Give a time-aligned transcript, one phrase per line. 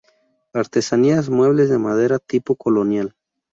[0.53, 3.13] Artesanías Muebles de madera tipo colonial